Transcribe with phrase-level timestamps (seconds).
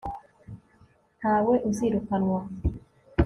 [1.19, 2.41] ntawe uzirukanwa